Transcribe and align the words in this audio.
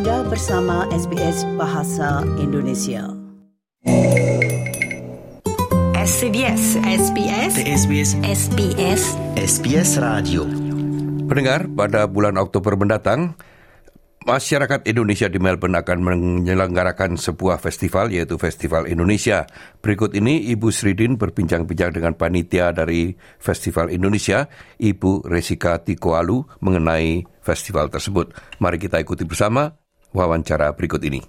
Anda 0.00 0.24
bersama 0.32 0.88
SBS 0.96 1.44
Bahasa 1.60 2.24
Indonesia. 2.40 3.04
SBS 5.92 6.80
SBS 6.88 7.54
SBS 7.60 8.10
SBS 8.24 9.02
SBS 9.36 9.90
Radio 10.00 10.48
Pendengar, 11.28 11.68
pada 11.76 12.08
bulan 12.08 12.40
Oktober 12.40 12.80
mendatang, 12.80 13.36
masyarakat 14.24 14.88
Indonesia 14.88 15.28
di 15.28 15.36
Melbourne 15.36 15.76
akan 15.76 16.00
menyelenggarakan 16.00 17.20
sebuah 17.20 17.60
festival 17.60 18.08
yaitu 18.08 18.40
Festival 18.40 18.88
Indonesia. 18.88 19.44
Berikut 19.84 20.16
ini 20.16 20.48
Ibu 20.48 20.72
Sridin 20.72 21.20
berbincang-bincang 21.20 21.92
dengan 21.92 22.16
panitia 22.16 22.72
dari 22.72 23.12
Festival 23.36 23.92
Indonesia, 23.92 24.48
Ibu 24.80 25.28
Resika 25.28 25.76
Tikoalu 25.76 26.40
mengenai 26.64 27.20
festival 27.44 27.92
tersebut. 27.92 28.32
Mari 28.64 28.80
kita 28.80 28.96
ikuti 28.96 29.28
bersama 29.28 29.79
wawancara 30.10 30.72
berikut 30.74 31.02
ini. 31.04 31.20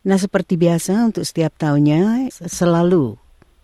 Nah, 0.00 0.16
seperti 0.16 0.56
biasa 0.56 1.12
untuk 1.12 1.28
setiap 1.28 1.52
tahunnya 1.60 2.32
selalu 2.32 3.20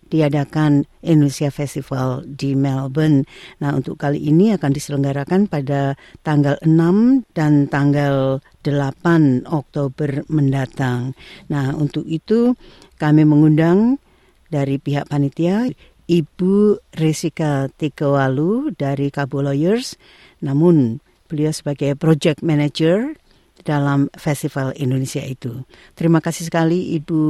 diadakan 0.07 0.87
Indonesia 1.03 1.51
Festival 1.51 2.23
di 2.23 2.55
Melbourne. 2.55 3.27
Nah, 3.59 3.75
untuk 3.75 3.99
kali 3.99 4.23
ini 4.23 4.55
akan 4.55 4.71
diselenggarakan 4.71 5.51
pada 5.51 5.99
tanggal 6.23 6.55
6 6.63 7.27
dan 7.35 7.67
tanggal 7.67 8.39
8 8.63 9.49
Oktober 9.51 10.23
mendatang. 10.31 11.11
Nah, 11.51 11.75
untuk 11.75 12.07
itu 12.07 12.55
kami 12.95 13.27
mengundang 13.27 13.99
dari 14.47 14.79
pihak 14.79 15.11
panitia 15.11 15.67
Ibu 16.07 16.79
Resika 16.95 17.67
Tikowalu 17.67 18.71
dari 18.79 19.11
Kabo 19.11 19.43
Lawyers, 19.43 19.99
namun 20.39 21.03
beliau 21.27 21.51
sebagai 21.51 21.99
project 21.99 22.39
manager 22.39 23.19
dalam 23.65 24.09
Festival 24.13 24.73
Indonesia 24.77 25.21
itu. 25.23 25.65
Terima 25.97 26.19
kasih 26.21 26.49
sekali 26.49 26.97
Ibu 26.97 27.21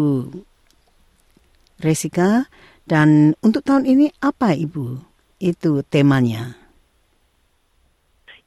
Resika 1.83 2.49
dan 2.87 3.35
untuk 3.43 3.67
tahun 3.67 3.83
ini 3.85 4.11
apa 4.23 4.55
Ibu? 4.55 5.03
Itu 5.37 5.85
temanya. 5.85 6.57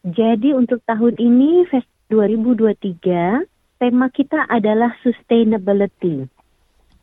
Jadi 0.02 0.56
untuk 0.56 0.80
tahun 0.88 1.20
ini 1.20 1.69
2023 2.08 3.78
tema 3.78 4.08
kita 4.10 4.48
adalah 4.48 4.97
sustainability. 5.04 6.26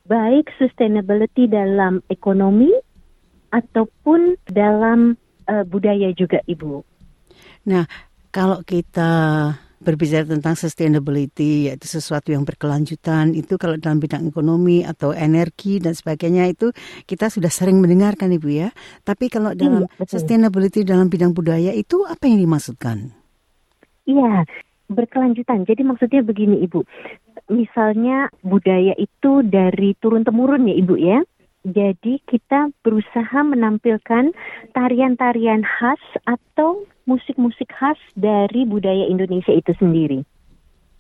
Baik 0.09 0.49
sustainability 0.59 1.47
dalam 1.47 2.01
ekonomi 2.11 2.73
ataupun 3.53 4.35
dalam 4.49 5.15
uh, 5.47 5.63
budaya 5.63 6.11
juga 6.11 6.43
Ibu. 6.43 6.83
Nah, 7.69 7.85
kalau 8.33 8.65
kita 8.65 9.11
berbicara 9.77 10.25
tentang 10.25 10.57
sustainability 10.57 11.69
yaitu 11.69 11.85
sesuatu 11.85 12.33
yang 12.33 12.41
berkelanjutan 12.41 13.37
itu 13.37 13.61
kalau 13.61 13.77
dalam 13.77 14.01
bidang 14.01 14.25
ekonomi 14.25 14.81
atau 14.81 15.13
energi 15.13 15.77
dan 15.77 15.93
sebagainya 15.93 16.49
itu 16.49 16.73
kita 17.05 17.29
sudah 17.29 17.49
sering 17.53 17.77
mendengarkan 17.77 18.33
Ibu 18.33 18.49
ya. 18.49 18.69
Tapi 19.05 19.29
kalau 19.29 19.53
dalam 19.53 19.85
Iya, 19.85 19.93
betul. 20.01 20.11
sustainability 20.17 20.79
dalam 20.81 21.07
bidang 21.07 21.31
budaya 21.37 21.71
itu 21.77 22.01
apa 22.09 22.25
yang 22.25 22.41
dimaksudkan? 22.41 23.13
Iya, 24.09 24.47
berkelanjutan. 24.89 25.67
Jadi 25.67 25.81
maksudnya 25.85 26.23
begini 26.23 26.63
Ibu. 26.65 26.81
Misalnya 27.53 28.31
budaya 28.43 28.97
itu 28.97 29.45
dari 29.45 29.93
turun 30.01 30.25
temurun 30.25 30.67
ya 30.67 30.75
Ibu 30.75 30.95
ya. 30.97 31.19
Jadi 31.67 32.23
kita 32.23 32.71
berusaha 32.79 33.43
menampilkan 33.43 34.31
tarian-tarian 34.71 35.67
khas 35.67 35.99
atau 36.23 36.87
musik-musik 37.03 37.67
khas 37.75 37.99
dari 38.15 38.63
budaya 38.63 39.03
Indonesia 39.11 39.51
itu 39.51 39.75
sendiri. 39.75 40.23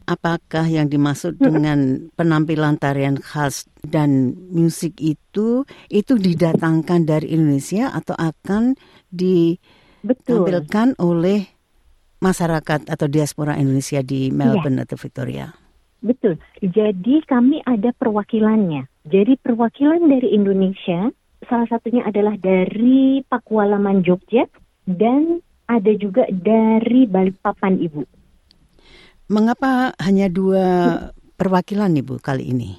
Apakah 0.07 0.67
yang 0.67 0.87
dimaksud 0.87 1.35
dengan 1.39 2.07
penampilan 2.15 2.79
tarian 2.79 3.19
khas 3.19 3.67
dan 3.83 4.35
musik 4.51 4.95
itu 5.03 5.67
itu 5.91 6.13
didatangkan 6.15 7.03
dari 7.03 7.35
Indonesia 7.35 7.91
atau 7.91 8.15
akan 8.15 8.75
Betul. 9.11 10.47
ditampilkan 10.47 10.95
oleh 10.99 11.47
masyarakat 12.23 12.87
atau 12.87 13.07
diaspora 13.11 13.59
Indonesia 13.59 13.99
di 13.99 14.31
Melbourne 14.31 14.83
atau 14.83 14.95
Victoria? 14.95 15.66
Betul. 16.01 16.37
Jadi 16.61 17.25
kami 17.25 17.61
ada 17.65 17.89
perwakilannya. 17.93 18.85
Jadi 19.07 19.33
perwakilan 19.39 20.05
dari 20.05 20.35
Indonesia 20.35 21.09
salah 21.45 21.67
satunya 21.69 22.05
adalah 22.05 22.35
dari 22.37 23.21
Pakualaman 23.25 24.01
Jogja 24.01 24.45
dan 24.85 25.41
ada 25.67 25.91
juga 25.97 26.25
dari 26.31 27.05
Balikpapan 27.05 27.81
Ibu. 27.81 28.03
Mengapa 29.27 29.91
hanya 29.99 30.31
dua 30.31 30.65
perwakilan 31.35 31.91
Ibu 31.91 32.23
kali 32.23 32.55
ini? 32.55 32.71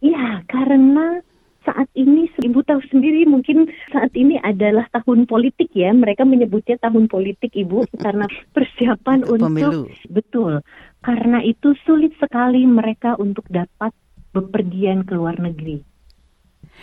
Ya, 0.00 0.40
karena 0.48 1.20
saat 1.60 1.92
ini 1.92 2.24
Ibu 2.40 2.64
tahu 2.64 2.80
sendiri 2.88 3.28
mungkin 3.28 3.68
saat 3.92 4.16
ini 4.16 4.40
adalah 4.40 4.88
tahun 4.88 5.28
politik 5.28 5.76
ya. 5.76 5.92
Mereka 5.92 6.24
menyebutnya 6.24 6.80
tahun 6.80 7.06
politik 7.06 7.52
Ibu 7.52 7.84
karena 8.00 8.24
persiapan 8.56 9.28
Untuk 9.28 9.36
untuk 9.36 9.48
pemilu. 9.52 9.82
betul. 10.08 10.52
Karena 11.00 11.40
itu 11.40 11.72
sulit 11.88 12.12
sekali 12.20 12.68
mereka 12.68 13.16
untuk 13.16 13.48
dapat 13.48 13.92
bepergian 14.36 15.08
ke 15.08 15.16
luar 15.16 15.40
negeri. 15.40 15.80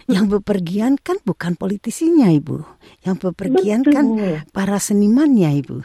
Yang 0.10 0.42
bepergian 0.42 0.98
kan 0.98 1.18
bukan 1.22 1.58
politisinya 1.58 2.30
Ibu. 2.30 2.62
Yang 3.06 3.18
bepergian 3.32 3.82
Betul. 3.86 3.94
kan 3.94 4.06
para 4.54 4.78
senimannya 4.82 5.58
Ibu. 5.62 5.78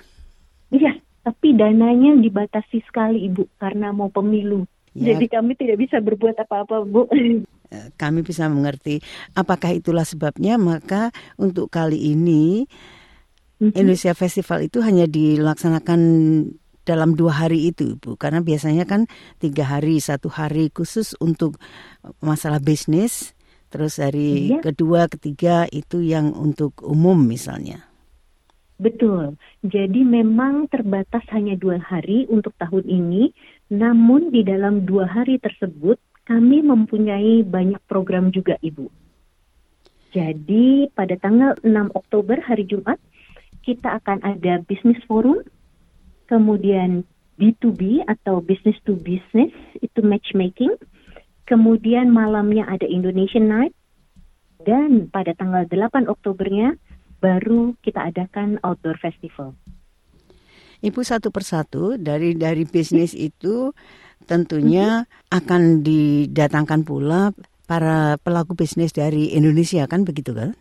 Iya, 0.72 0.97
tapi 1.25 1.53
dananya 1.56 2.16
dibatasi 2.16 2.81
sekali 2.88 3.28
Ibu 3.28 3.48
karena 3.60 3.93
mau 3.93 4.09
pemilu. 4.09 4.64
Ya. 4.93 5.16
Jadi 5.16 5.28
kami 5.32 5.53
tidak 5.56 5.81
bisa 5.81 6.00
berbuat 6.00 6.37
apa-apa, 6.41 6.84
Bu. 6.84 7.09
Eh, 7.72 7.88
Kami 7.97 8.20
bisa 8.20 8.53
mengerti. 8.53 9.00
Apakah 9.32 9.72
itulah 9.72 10.04
sebabnya 10.04 10.60
maka 10.60 11.09
untuk 11.41 11.72
kali 11.72 12.12
ini 12.12 12.69
Mhm. 13.62 13.78
Indonesia 13.78 14.10
Festival 14.19 14.66
itu 14.66 14.82
hanya 14.82 15.06
dilaksanakan 15.06 16.00
dalam 16.82 17.15
dua 17.15 17.47
hari 17.47 17.70
itu, 17.70 17.98
Bu. 17.98 18.19
Karena 18.19 18.43
biasanya 18.43 18.87
kan 18.87 19.06
tiga 19.38 19.66
hari, 19.66 20.03
satu 20.03 20.26
hari 20.31 20.70
khusus 20.70 21.15
untuk 21.22 21.59
masalah 22.19 22.59
bisnis. 22.59 23.34
Terus 23.72 23.97
hari 23.97 24.53
Iya. 24.53 24.60
kedua, 24.60 25.09
ketiga 25.09 25.65
itu 25.72 26.04
yang 26.04 26.37
untuk 26.37 26.76
umum 26.84 27.16
misalnya. 27.16 27.88
Betul. 28.76 29.38
Jadi 29.62 30.03
memang 30.03 30.66
terbatas 30.66 31.22
hanya 31.31 31.54
dua 31.54 31.78
hari 31.78 32.26
untuk 32.26 32.53
tahun 32.59 32.82
ini. 32.84 33.31
Namun 33.72 34.34
di 34.34 34.43
dalam 34.43 34.84
dua 34.84 35.06
hari 35.06 35.38
tersebut 35.38 35.97
kami 36.26 36.60
mempunyai 36.66 37.47
banyak 37.47 37.78
program 37.87 38.34
juga, 38.34 38.59
Ibu. 38.59 38.91
Jadi 40.12 40.93
pada 40.93 41.16
tanggal 41.16 41.56
6 41.64 41.88
Oktober 41.97 42.37
hari 42.44 42.69
Jumat 42.69 43.00
kita 43.64 44.03
akan 44.03 44.20
ada 44.20 44.60
business 44.69 45.00
forum, 45.09 45.41
kemudian 46.32 47.04
B2B 47.37 48.09
atau 48.09 48.41
business 48.41 48.81
to 48.88 48.97
business 48.97 49.53
itu 49.84 50.00
matchmaking, 50.00 50.72
kemudian 51.44 52.09
malamnya 52.09 52.65
ada 52.65 52.88
Indonesian 52.88 53.53
Night, 53.53 53.76
dan 54.65 55.12
pada 55.12 55.37
tanggal 55.37 55.69
8 55.69 56.09
Oktobernya 56.09 56.81
baru 57.20 57.76
kita 57.84 58.09
adakan 58.09 58.56
outdoor 58.65 58.97
festival. 58.97 59.53
Ibu 60.81 61.04
satu 61.04 61.28
persatu 61.28 62.00
dari 62.00 62.34
dari 62.34 62.64
bisnis 62.64 63.12
itu 63.12 63.70
tentunya 64.25 65.06
akan 65.31 65.84
didatangkan 65.84 66.82
pula 66.82 67.31
para 67.69 68.19
pelaku 68.19 68.59
bisnis 68.59 68.91
dari 68.91 69.31
Indonesia 69.37 69.87
kan 69.87 70.03
begitu 70.03 70.34
kan? 70.34 70.59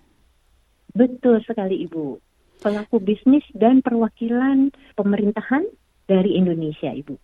Betul 0.94 1.42
sekali 1.42 1.88
Ibu. 1.90 2.31
Pelaku 2.62 3.02
bisnis 3.02 3.42
dan 3.58 3.82
perwakilan 3.82 4.70
pemerintahan 4.94 5.66
dari 6.06 6.38
Indonesia 6.38 6.94
Ibu. 6.94 7.18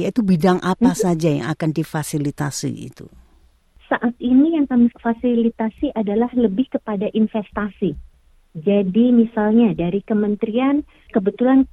Yaitu 0.00 0.24
bidang 0.24 0.64
apa 0.64 0.96
saja 0.96 1.28
yang 1.28 1.46
akan 1.52 1.76
difasilitasi 1.76 2.70
itu? 2.72 3.04
Saat 3.90 4.16
ini 4.22 4.54
yang 4.56 4.70
kami 4.70 4.88
fasilitasi 4.96 5.92
adalah 5.92 6.30
lebih 6.32 6.72
kepada 6.72 7.10
investasi. 7.10 7.92
Jadi 8.54 9.04
misalnya 9.12 9.76
dari 9.76 10.00
kementerian 10.00 10.86
kebetulan 11.10 11.66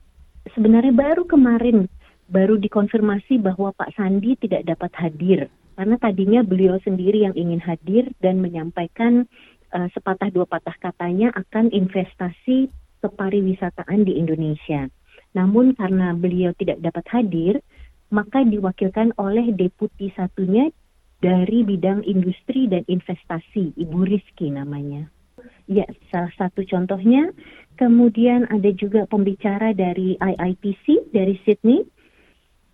sebenarnya 0.52 0.92
baru 0.92 1.24
kemarin 1.30 1.88
baru 2.28 2.60
dikonfirmasi 2.60 3.40
bahwa 3.40 3.72
Pak 3.72 3.96
Sandi 3.96 4.36
tidak 4.36 4.68
dapat 4.68 4.92
hadir 5.00 5.48
karena 5.78 5.96
tadinya 6.02 6.42
beliau 6.42 6.82
sendiri 6.82 7.24
yang 7.24 7.38
ingin 7.38 7.62
hadir 7.62 8.10
dan 8.20 8.42
menyampaikan 8.42 9.30
eh, 9.74 9.90
sepatah 9.92 10.30
dua 10.32 10.46
patah 10.48 10.76
katanya 10.80 11.32
akan 11.36 11.72
investasi 11.72 12.72
kepariwisataan 13.02 14.04
di 14.04 14.18
Indonesia. 14.18 14.90
Namun 15.38 15.78
karena 15.78 16.18
beliau 16.18 16.56
tidak 16.58 16.82
dapat 16.82 17.06
hadir, 17.14 17.62
maka 18.10 18.42
diwakilkan 18.42 19.14
oleh 19.20 19.52
deputi 19.54 20.10
satunya 20.16 20.72
dari 21.20 21.66
bidang 21.66 22.06
industri 22.06 22.70
dan 22.70 22.86
investasi, 22.86 23.74
Ibu 23.76 24.06
Rizky 24.06 24.54
namanya. 24.54 25.10
Ya, 25.68 25.84
salah 26.10 26.32
satu 26.40 26.64
contohnya. 26.64 27.34
Kemudian 27.78 28.50
ada 28.50 28.74
juga 28.74 29.06
pembicara 29.06 29.76
dari 29.76 30.18
IIPC 30.18 31.14
dari 31.14 31.38
Sydney. 31.46 31.86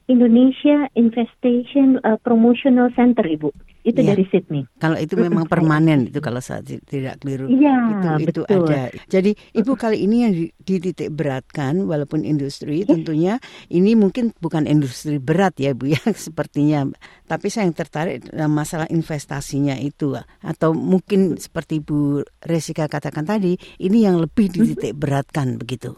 Indonesia 0.04 0.92
Infestation 0.94 1.96
uh, 2.04 2.20
Promotional 2.20 2.92
Center, 2.92 3.24
Ibu. 3.24 3.50
Itu 3.84 4.00
Iya. 4.00 4.16
dari 4.16 4.24
Sydney. 4.32 4.64
Kalau 4.80 4.96
itu 4.96 5.20
memang 5.20 5.44
permanen 5.44 6.08
itu 6.08 6.24
kalau 6.24 6.40
saya 6.40 6.64
ti- 6.64 6.80
tidak 6.80 7.20
keliru. 7.20 7.52
Iya, 7.52 7.76
itu 7.92 8.08
itu 8.32 8.42
betul. 8.48 8.64
ada. 8.64 8.88
Jadi 9.12 9.32
ibu 9.52 9.76
kali 9.76 9.98
ini 10.00 10.16
yang 10.24 10.32
di- 10.32 10.52
dititik 10.56 11.12
beratkan 11.12 11.84
walaupun 11.84 12.24
industri 12.24 12.88
tentunya 12.88 13.44
ini 13.68 13.92
mungkin 13.94 14.32
bukan 14.40 14.72
industri 14.72 15.20
berat 15.20 15.60
ya 15.60 15.76
bu 15.76 15.92
ya 15.92 16.00
sepertinya. 16.16 16.88
Tapi 17.24 17.52
saya 17.52 17.68
yang 17.68 17.76
tertarik 17.76 18.24
dalam 18.24 18.56
masalah 18.56 18.88
investasinya 18.88 19.76
itu 19.76 20.16
atau 20.40 20.72
mungkin 20.72 21.36
seperti 21.36 21.84
Bu 21.84 22.24
Resika 22.40 22.88
katakan 22.88 23.28
tadi 23.28 23.60
ini 23.80 24.08
yang 24.08 24.16
lebih 24.16 24.48
dititik 24.48 24.96
beratkan 24.96 25.60
begitu. 25.60 25.92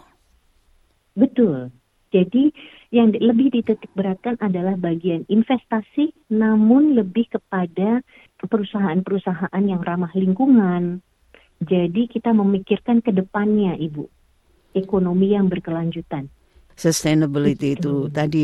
Betul. 1.14 1.70
Jadi 2.10 2.50
yang 2.96 3.12
lebih 3.12 3.52
dititik 3.52 3.92
beratkan 3.92 4.40
adalah 4.40 4.80
bagian 4.80 5.28
investasi, 5.28 6.16
namun 6.32 6.96
lebih 6.96 7.28
kepada 7.28 8.00
perusahaan-perusahaan 8.40 9.64
yang 9.68 9.84
ramah 9.84 10.16
lingkungan. 10.16 11.04
Jadi 11.60 12.08
kita 12.08 12.32
memikirkan 12.32 13.04
ke 13.04 13.12
depannya, 13.12 13.76
Ibu. 13.76 14.08
Ekonomi 14.76 15.36
yang 15.36 15.52
berkelanjutan. 15.52 16.32
Sustainability 16.76 17.80
itu 17.80 18.12
Betul. 18.12 18.12
tadi 18.12 18.42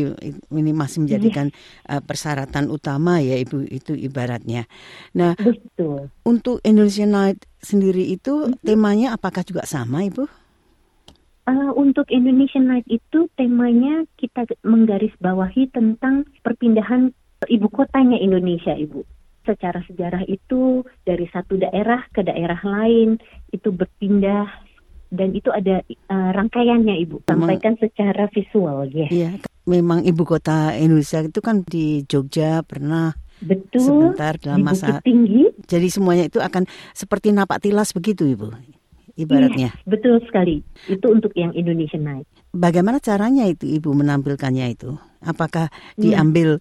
ini 0.56 0.72
masih 0.72 1.04
menjadikan 1.04 1.52
uh, 1.92 2.00
persyaratan 2.00 2.72
utama 2.72 3.20
ya 3.20 3.36
ibu 3.36 3.60
itu 3.60 3.92
ibaratnya. 3.92 4.64
Nah 5.12 5.36
Betul. 5.36 6.08
Untuk 6.24 6.64
Indonesia 6.64 7.04
Night 7.04 7.44
sendiri 7.60 8.08
itu 8.08 8.56
temanya 8.64 9.20
apakah 9.20 9.44
juga 9.44 9.68
sama, 9.68 10.08
Ibu? 10.08 10.24
Uh, 11.42 11.74
untuk 11.74 12.06
Indonesian 12.06 12.70
Night 12.70 12.86
itu 12.86 13.26
temanya 13.34 14.06
kita 14.14 14.46
menggarisbawahi 14.62 15.74
tentang 15.74 16.22
perpindahan 16.46 17.10
ibu 17.50 17.66
kotanya 17.66 18.14
Indonesia, 18.14 18.70
Ibu. 18.70 19.02
Secara 19.42 19.82
sejarah 19.90 20.22
itu 20.30 20.86
dari 21.02 21.26
satu 21.34 21.58
daerah 21.58 22.06
ke 22.14 22.22
daerah 22.22 22.62
lain 22.62 23.18
itu 23.50 23.74
berpindah 23.74 24.46
dan 25.10 25.34
itu 25.34 25.50
ada 25.50 25.82
uh, 25.82 26.30
rangkaiannya, 26.30 27.02
Ibu. 27.10 27.26
Memang- 27.26 27.58
Sampaikan 27.58 27.74
secara 27.82 28.30
visual, 28.30 28.86
ya. 28.94 29.08
Iya, 29.10 29.30
memang 29.66 30.06
ibu 30.06 30.22
kota 30.22 30.78
Indonesia 30.78 31.26
itu 31.26 31.42
kan 31.42 31.66
di 31.66 32.06
Jogja 32.06 32.62
pernah 32.62 33.18
Betul. 33.42 33.82
sebentar 33.82 34.38
dalam 34.38 34.62
masa 34.62 35.02
Tinggi. 35.02 35.50
jadi 35.66 35.90
semuanya 35.90 36.30
itu 36.30 36.38
akan 36.38 36.70
seperti 36.94 37.34
napak 37.34 37.66
tilas 37.66 37.90
begitu, 37.90 38.30
Ibu. 38.30 38.54
Ibaratnya. 39.12 39.70
Iya, 39.76 39.84
betul 39.84 40.20
sekali. 40.24 40.64
Itu 40.88 41.12
untuk 41.12 41.36
yang 41.36 41.52
Indonesian 41.52 42.04
Night. 42.04 42.26
Bagaimana 42.52 42.96
caranya 42.98 43.44
itu 43.44 43.68
Ibu 43.68 43.92
menampilkannya 43.92 44.66
itu? 44.72 44.96
Apakah 45.20 45.68
Iya. 45.96 46.20
diambil 46.20 46.60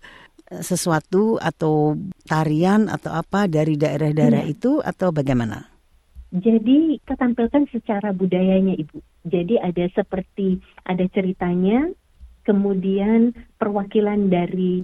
eh, 0.52 0.64
sesuatu 0.64 1.40
atau 1.40 1.96
tarian 2.28 2.92
atau 2.92 3.16
apa 3.16 3.48
dari 3.48 3.80
daerah-daerah 3.80 4.44
Iya. 4.44 4.52
itu 4.52 4.84
atau 4.84 5.16
bagaimana? 5.16 5.72
Jadi 6.32 6.96
kita 7.04 7.20
tampilkan 7.20 7.68
secara 7.72 8.16
budayanya 8.16 8.76
Ibu. 8.80 9.00
Jadi 9.28 9.60
ada 9.60 9.84
seperti 9.92 10.64
ada 10.88 11.04
ceritanya, 11.12 11.92
kemudian 12.44 13.32
perwakilan 13.60 14.32
dari 14.32 14.84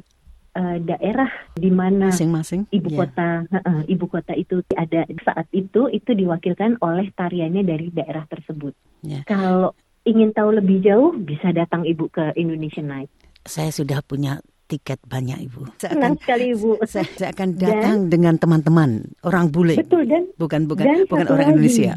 eh, 0.58 0.78
daerah 0.82 1.30
di 1.54 1.70
mana 1.70 2.10
Masing-masing? 2.10 2.66
ibu 2.74 2.90
Iya. 2.90 2.98
kota 3.06 3.30
heeh, 3.54 3.80
ibu 3.94 4.06
kota 4.10 4.34
itu 4.34 4.66
ada 4.74 5.06
saat 5.22 5.46
itu 5.54 5.86
itu 5.94 6.12
diwakilkan 6.18 6.82
oleh 6.82 7.14
tariannya 7.14 7.62
dari 7.62 7.94
daerah 7.94 8.26
tersebut. 8.26 8.74
Ya. 9.06 9.22
Kalau 9.30 9.78
ingin 10.08 10.32
tahu 10.32 10.56
lebih 10.56 10.82
jauh 10.82 11.12
bisa 11.20 11.52
datang 11.52 11.84
Ibu 11.84 12.08
ke 12.08 12.32
Indonesian 12.40 12.88
Night. 12.88 13.12
Saya 13.44 13.76
sudah 13.76 14.00
punya 14.00 14.40
tiket 14.68 15.00
banyak, 15.04 15.48
Ibu. 15.52 15.80
Saya 15.80 15.96
akan 15.96 15.96
Senang 15.96 16.16
sekali 16.24 16.46
Ibu. 16.56 16.70
saya, 16.92 17.08
saya 17.16 17.30
akan 17.36 17.50
datang 17.60 17.98
dengan 18.08 18.36
teman-teman 18.40 18.90
orang 19.24 19.52
bule 19.52 19.76
Betul 19.76 20.08
dan 20.08 20.28
bukan 20.40 20.68
bukan 20.68 20.84
Dan 20.88 21.00
bukan 21.08 21.28
orang 21.28 21.52
lagi. 21.52 21.56
Indonesia 21.60 21.94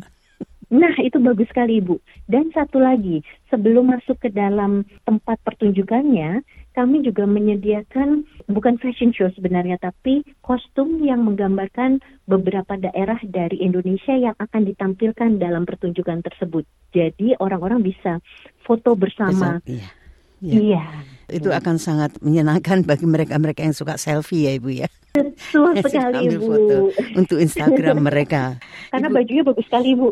Nah, 0.70 0.94
itu 1.02 1.18
bagus 1.18 1.50
sekali, 1.50 1.82
Ibu. 1.82 1.98
Dan 2.30 2.54
satu 2.54 2.78
lagi, 2.78 3.26
sebelum 3.50 3.90
masuk 3.90 4.22
ke 4.22 4.30
dalam 4.30 4.86
tempat 5.02 5.42
pertunjukannya, 5.42 6.46
kami 6.81 7.05
juga 7.05 7.29
menyediakan 7.29 8.25
bukan 8.49 8.81
fashion 8.81 9.12
show 9.12 9.29
sebenarnya, 9.37 9.77
tapi 9.77 10.25
kostum 10.41 11.05
yang 11.05 11.21
menggambarkan 11.29 12.00
beberapa 12.25 12.81
daerah 12.81 13.21
dari 13.21 13.61
Indonesia 13.61 14.17
yang 14.17 14.32
akan 14.41 14.65
ditampilkan 14.65 15.37
dalam 15.37 15.69
pertunjukan 15.69 16.25
tersebut. 16.25 16.65
Jadi 16.97 17.37
orang-orang 17.37 17.85
bisa 17.85 18.25
foto 18.65 18.97
bersama. 18.97 19.61
Iya. 19.69 19.93
Iya. 20.41 20.56
Iya. 20.56 20.85
itu 21.31 21.53
akan 21.53 21.77
sangat 21.77 22.17
menyenangkan 22.25 22.81
bagi 22.82 23.05
mereka-mereka 23.05 23.61
yang 23.62 23.77
suka 23.77 24.00
selfie 24.00 24.49
ya 24.49 24.56
ibu 24.56 24.73
ya 24.73 24.88
Betul 25.12 25.79
suka 25.85 26.11
sekali, 26.11 26.27
Ibu. 26.32 26.43
foto 26.43 26.77
untuk 27.12 27.38
Instagram 27.38 28.03
mereka 28.03 28.56
Karena 28.88 29.12
Ibu- 29.12 29.17
bajunya 29.21 29.43
bagus 29.44 29.65
sekali, 29.69 29.94
Bu. 29.94 30.11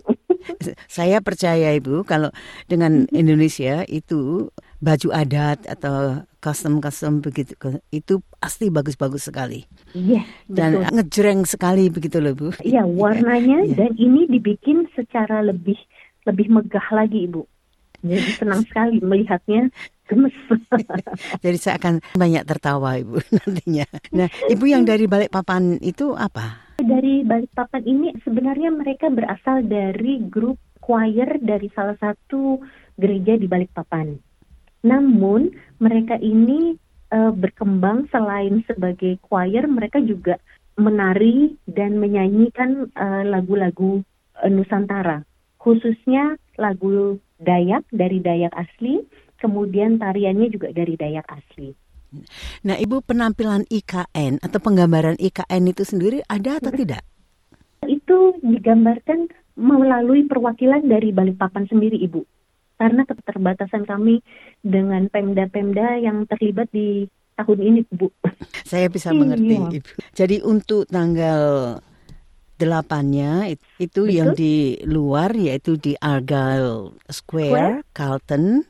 saya 0.87 1.19
percaya 1.25 1.73
ibu 1.75 2.05
kalau 2.05 2.29
dengan 2.69 3.09
Indonesia 3.11 3.89
itu 3.89 4.53
baju 4.79 5.09
adat 5.11 5.65
atau 5.67 6.23
custom-custom 6.39 7.21
begitu 7.23 7.55
itu 7.91 8.23
pasti 8.39 8.71
bagus-bagus 8.71 9.27
sekali 9.31 9.67
Iya, 9.93 10.23
dan 10.47 10.79
betul. 10.79 10.93
ngejreng 10.95 11.41
sekali 11.45 11.91
begitu 11.91 12.23
loh 12.23 12.35
bu 12.35 12.49
Iya, 12.67 12.87
warnanya 12.87 13.67
Iya. 13.67 13.75
dan 13.75 13.93
ini 13.99 14.31
dibikin 14.31 14.87
secara 14.95 15.43
lebih 15.43 15.77
lebih 16.29 16.53
megah 16.53 16.85
lagi, 16.93 17.25
Ibu. 17.25 17.41
Jadi 18.05 18.31
senang 18.37 18.61
sekali 18.69 19.01
melihatnya 19.01 19.73
gemes. 20.09 20.35
jadi 21.45 21.57
saya 21.61 21.75
akan 21.77 22.01
banyak 22.17 22.43
tertawa 22.49 22.97
ibu 22.97 23.21
nantinya 23.37 23.85
nah 24.09 24.29
ibu 24.49 24.65
yang 24.65 24.89
dari 24.89 25.05
balik 25.05 25.29
papan 25.29 25.77
itu 25.85 26.17
apa 26.17 26.65
dari 26.79 27.27
Balikpapan 27.27 27.83
ini 27.85 28.15
sebenarnya 28.23 28.71
mereka 28.71 29.11
berasal 29.11 29.67
dari 29.67 30.23
grup 30.31 30.57
choir 30.79 31.43
dari 31.43 31.67
salah 31.75 31.99
satu 31.99 32.63
gereja 32.95 33.35
di 33.35 33.51
Balikpapan. 33.51 34.15
Namun 34.83 35.55
mereka 35.83 36.19
ini 36.19 36.79
eh, 37.11 37.33
berkembang 37.33 38.07
selain 38.11 38.63
sebagai 38.67 39.19
choir, 39.27 39.67
mereka 39.67 39.99
juga 40.03 40.39
menari 40.79 41.59
dan 41.67 41.99
menyanyikan 41.99 42.91
eh, 42.95 43.25
lagu-lagu 43.27 44.03
eh, 44.43 44.51
Nusantara, 44.51 45.23
khususnya 45.59 46.39
lagu 46.59 47.19
Dayak 47.39 47.87
dari 47.95 48.19
Dayak 48.19 48.51
asli, 48.55 49.03
kemudian 49.39 50.03
tariannya 50.03 50.51
juga 50.51 50.75
dari 50.75 50.99
Dayak 50.99 51.27
asli. 51.31 51.71
Nah, 52.65 52.75
Ibu 52.75 53.05
penampilan 53.05 53.69
IKN 53.69 54.41
atau 54.41 54.59
penggambaran 54.59 55.21
IKN 55.21 55.63
itu 55.71 55.85
sendiri 55.85 56.25
ada 56.27 56.57
atau 56.57 56.73
tidak? 56.73 57.05
itu 57.89 58.37
digambarkan 58.45 59.31
melalui 59.59 60.29
perwakilan 60.29 60.85
dari 60.87 61.11
Balikpapan 61.11 61.67
sendiri, 61.67 61.99
Ibu. 62.05 62.23
Karena 62.79 63.03
keterbatasan 63.03 63.85
kami 63.85 64.23
dengan 64.63 65.11
pemda-pemda 65.11 65.99
yang 65.99 66.25
terlibat 66.31 66.71
di 66.71 67.11
tahun 67.35 67.59
ini, 67.59 67.81
Bu. 67.91 68.07
Saya 68.63 68.87
bisa 68.87 69.11
Iya. 69.11 69.19
mengerti, 69.19 69.55
Ibu. 69.83 69.91
Jadi 70.15 70.37
untuk 70.43 70.87
tanggal 70.87 71.43
delapannya 72.59 73.55
it- 73.55 73.63
itu 73.79 74.07
Betul. 74.07 74.15
yang 74.15 74.31
di 74.35 74.79
luar 74.83 75.31
yaitu 75.35 75.79
di 75.79 75.95
Argyle 75.99 76.95
Square, 77.07 77.87
Carlton. 77.95 78.67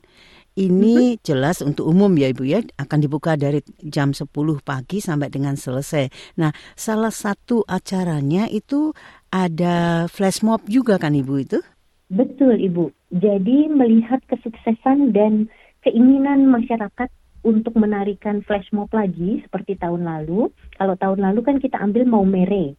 Ini 0.58 1.14
Mhm. 1.14 1.22
jelas 1.22 1.62
untuk 1.62 1.86
umum 1.86 2.10
ya 2.18 2.34
Ibu 2.34 2.42
ya, 2.42 2.58
akan 2.82 2.98
dibuka 2.98 3.38
dari 3.38 3.62
jam 3.78 4.10
10 4.10 4.58
pagi 4.58 4.98
sampai 4.98 5.30
dengan 5.30 5.54
selesai. 5.54 6.10
Nah, 6.34 6.50
salah 6.74 7.14
satu 7.14 7.62
acaranya 7.62 8.50
itu 8.50 8.90
ada 9.30 10.10
flash 10.10 10.42
mob 10.42 10.66
juga 10.66 10.98
kan 10.98 11.14
Ibu 11.14 11.34
itu? 11.38 11.58
Betul, 12.08 12.56
Ibu. 12.64 12.88
Jadi 13.12 13.68
melihat 13.68 14.24
kesuksesan 14.28 15.12
dan 15.12 15.52
keinginan 15.84 16.48
masyarakat 16.48 17.12
untuk 17.44 17.76
menarikan 17.78 18.40
flash 18.42 18.68
mob 18.72 18.90
lagi 18.96 19.44
seperti 19.44 19.76
tahun 19.78 20.08
lalu. 20.08 20.48
Kalau 20.80 20.94
tahun 20.96 21.20
lalu 21.22 21.40
kan 21.44 21.56
kita 21.60 21.76
ambil 21.78 22.08
mau 22.08 22.24
mere. 22.24 22.74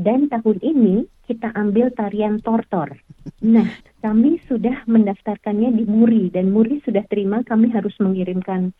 Dan 0.00 0.32
tahun 0.32 0.64
ini 0.64 1.04
kita 1.28 1.52
ambil 1.52 1.92
tarian 1.92 2.40
tortor. 2.40 2.96
Nah, 3.44 3.68
kami 4.00 4.40
sudah 4.48 4.88
mendaftarkannya 4.88 5.76
di 5.76 5.84
Muri 5.84 6.32
dan 6.32 6.48
Muri 6.50 6.80
sudah 6.80 7.04
terima 7.04 7.44
kami 7.44 7.68
harus 7.68 7.92
mengirimkan 8.00 8.72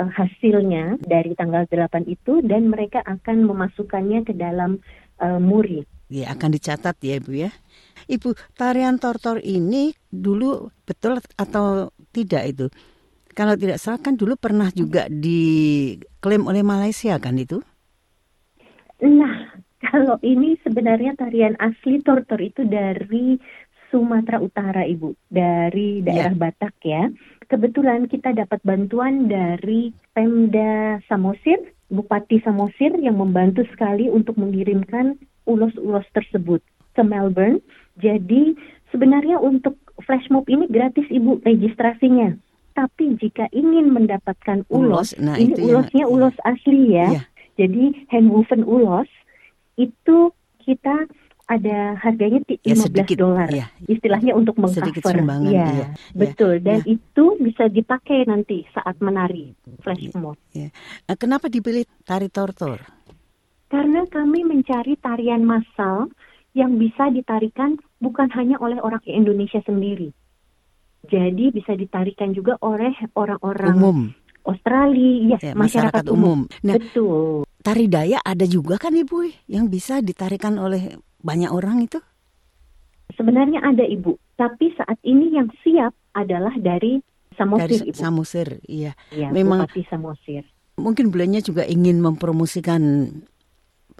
eh, 0.00 0.10
hasilnya 0.16 0.96
dari 1.04 1.36
tanggal 1.36 1.68
8 1.68 2.08
itu 2.08 2.40
dan 2.40 2.72
mereka 2.72 3.04
akan 3.04 3.44
memasukkannya 3.52 4.24
ke 4.24 4.32
dalam 4.32 4.80
eh, 5.20 5.36
Muri. 5.36 5.84
Ya, 6.12 6.28
akan 6.36 6.52
dicatat 6.52 7.00
ya 7.00 7.16
Ibu 7.16 7.32
ya. 7.32 7.50
Ibu, 8.04 8.36
tarian 8.52 9.00
tortor 9.00 9.40
ini 9.40 9.96
dulu 10.12 10.68
betul 10.84 11.16
atau 11.40 11.88
tidak 12.12 12.42
itu? 12.52 12.66
Kalau 13.32 13.56
tidak 13.56 13.80
salah 13.80 13.96
kan 13.96 14.20
dulu 14.20 14.36
pernah 14.36 14.68
juga 14.76 15.08
diklaim 15.08 16.44
oleh 16.44 16.60
Malaysia 16.60 17.16
kan 17.16 17.40
itu? 17.40 17.64
Nah, 19.00 19.56
kalau 19.80 20.20
ini 20.20 20.60
sebenarnya 20.60 21.16
tarian 21.16 21.56
asli 21.56 22.04
tortor 22.04 22.44
itu 22.44 22.68
dari 22.68 23.40
Sumatera 23.88 24.36
Utara, 24.36 24.84
Ibu, 24.84 25.16
dari 25.32 26.04
daerah 26.04 26.36
Batak 26.36 26.76
ya. 26.84 27.08
Kebetulan 27.48 28.08
kita 28.08 28.36
dapat 28.36 28.60
bantuan 28.64 29.32
dari 29.32 29.96
Pemda 30.12 31.00
Samosir, 31.08 31.60
Bupati 31.92 32.40
Samosir 32.44 32.96
yang 33.00 33.20
membantu 33.20 33.64
sekali 33.72 34.08
untuk 34.08 34.36
mengirimkan 34.40 35.16
ulos-ulos 35.44 36.06
tersebut 36.12 36.60
ke 36.92 37.02
Melbourne. 37.02 37.60
Jadi 37.96 38.56
sebenarnya 38.88 39.36
untuk 39.36 39.76
flash 40.00 40.28
mob 40.28 40.46
ini 40.46 40.66
gratis 40.66 41.06
Ibu 41.08 41.42
registrasinya. 41.42 42.36
Tapi 42.72 43.20
jika 43.20 43.52
ingin 43.52 43.92
mendapatkan 43.92 44.64
ulos, 44.72 45.12
Ulos, 45.12 45.20
nah 45.20 45.36
ini 45.36 45.52
itu 45.52 45.60
yang- 45.60 45.84
ulosnya 45.84 46.04
ulos 46.08 46.36
asli 46.42 46.96
ya. 46.96 47.06
Iya. 47.10 47.22
Jadi 47.52 47.84
handwoven 48.08 48.64
ulos 48.64 49.08
itu 49.76 50.32
kita 50.58 51.04
ada 51.44 51.98
harganya 52.00 52.40
ti- 52.48 52.56
Ya, 52.64 52.72
15 52.72 52.88
sedikit, 53.04 53.16
dolar. 53.20 53.48
iya. 53.52 53.68
Istilahnya 53.84 54.32
untuk 54.32 54.56
mengcover. 54.56 55.20
Iya, 55.44 55.66
iya, 55.68 55.86
betul. 56.16 56.64
Dan 56.64 56.80
iya. 56.80 56.96
itu 56.96 57.24
bisa 57.36 57.68
dipakai 57.68 58.24
nanti 58.24 58.64
saat 58.72 58.96
menari 59.04 59.52
flash 59.84 60.08
mob. 60.16 60.40
Ya. 60.56 60.72
Kenapa 61.20 61.52
dipilih 61.52 61.84
tari 62.08 62.32
tortor? 62.32 62.80
Karena 63.72 64.04
kami 64.04 64.44
mencari 64.44 65.00
tarian 65.00 65.48
massal 65.48 66.12
yang 66.52 66.76
bisa 66.76 67.08
ditarikan 67.08 67.80
bukan 68.04 68.28
hanya 68.36 68.60
oleh 68.60 68.76
orang 68.84 69.00
Indonesia 69.08 69.64
sendiri. 69.64 70.12
Jadi 71.08 71.48
bisa 71.50 71.72
ditarikan 71.72 72.36
juga 72.36 72.60
oleh 72.60 72.92
orang-orang 73.16 73.74
Umum, 73.74 73.98
Australia, 74.44 75.40
ya, 75.40 75.50
ya, 75.50 75.54
masyarakat, 75.56 76.04
umum. 76.12 76.44
Nah, 76.62 76.76
Betul. 76.78 77.48
tari 77.64 77.88
daya 77.88 78.20
ada 78.22 78.44
juga 78.44 78.76
kan 78.76 78.92
Ibu 78.92 79.48
yang 79.48 79.66
bisa 79.72 79.98
ditarikan 80.04 80.60
oleh 80.60 80.94
banyak 81.24 81.50
orang 81.50 81.82
itu? 81.82 81.98
Sebenarnya 83.16 83.64
ada 83.64 83.82
Ibu, 83.82 84.14
tapi 84.36 84.70
saat 84.76 85.00
ini 85.02 85.32
yang 85.34 85.48
siap 85.64 85.96
adalah 86.12 86.54
dari 86.60 87.00
Samosir 87.34 87.64
Dari 87.64 87.76
Ibu. 87.88 87.96
Samosir, 87.96 88.48
iya. 88.68 88.92
ya, 89.10 89.32
memang- 89.32 89.64
Bupati 89.64 89.82
Samosir. 89.88 90.44
Mungkin 90.76 91.08
beliaunya 91.08 91.40
juga 91.40 91.64
ingin 91.64 92.00
mempromosikan 92.00 93.08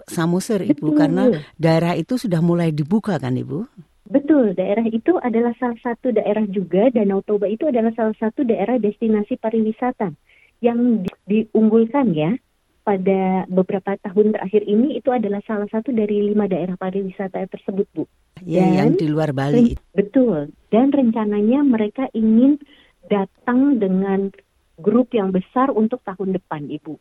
Samosir 0.07 0.61
Ibu 0.63 0.93
Betul. 0.93 0.97
karena 0.99 1.23
daerah 1.55 1.93
itu 1.95 2.19
sudah 2.19 2.43
mulai 2.43 2.71
dibuka 2.75 3.15
kan 3.19 3.35
Ibu? 3.35 3.65
Betul, 4.03 4.51
daerah 4.53 4.83
itu 4.91 5.15
adalah 5.17 5.55
salah 5.57 5.79
satu 5.79 6.11
daerah 6.11 6.43
juga, 6.45 6.91
Danau 6.91 7.23
Toba 7.23 7.47
itu 7.47 7.65
adalah 7.71 7.95
salah 7.95 8.13
satu 8.19 8.43
daerah 8.43 8.75
destinasi 8.75 9.39
pariwisata 9.39 10.11
yang 10.59 11.01
di- 11.01 11.15
diunggulkan 11.25 12.11
ya 12.11 12.35
pada 12.83 13.47
beberapa 13.47 13.95
tahun 14.03 14.35
terakhir 14.35 14.67
ini 14.67 14.99
itu 14.99 15.07
adalah 15.07 15.39
salah 15.47 15.71
satu 15.71 15.95
dari 15.95 16.19
lima 16.19 16.51
daerah 16.51 16.75
pariwisata 16.75 17.47
tersebut, 17.47 17.87
Bu. 17.95 18.03
Ya, 18.43 18.67
Dan- 18.67 18.75
yang 18.75 18.89
di 18.99 19.07
luar 19.07 19.31
Bali. 19.31 19.79
Betul, 19.95 20.51
dan 20.67 20.91
rencananya 20.91 21.63
mereka 21.63 22.11
ingin 22.11 22.59
datang 23.07 23.79
dengan 23.79 24.35
grup 24.83 25.15
yang 25.15 25.31
besar 25.31 25.71
untuk 25.71 26.03
tahun 26.03 26.35
depan, 26.35 26.67
Ibu. 26.67 26.99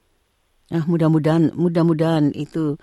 Nah, 0.73 0.83
mudah-mudahan 0.89 1.53
mudah-mudahan 1.53 2.33
itu 2.33 2.81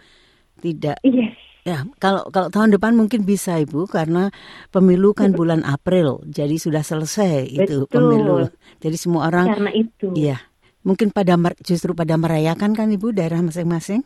tidak 0.62 1.02
Yes, 1.02 1.34
Ya, 1.68 1.84
kalau 2.00 2.24
kalau 2.32 2.48
tahun 2.48 2.80
depan 2.80 2.96
mungkin 2.96 3.28
bisa 3.28 3.60
Ibu 3.60 3.86
karena 3.92 4.32
pemilu 4.72 5.12
kan 5.12 5.36
bulan 5.36 5.68
April, 5.68 6.24
jadi 6.24 6.56
sudah 6.56 6.82
selesai 6.82 7.46
itu 7.52 7.84
Betul. 7.84 7.92
pemilu. 7.92 8.48
Jadi 8.80 8.96
semua 8.96 9.28
orang 9.28 9.52
karena 9.52 9.72
itu. 9.76 10.08
iya, 10.16 10.40
mungkin 10.88 11.12
pada 11.12 11.36
justru 11.60 11.92
pada 11.92 12.16
merayakan 12.16 12.74
kan 12.74 12.88
Ibu 12.88 13.12
daerah 13.12 13.44
masing-masing. 13.44 14.02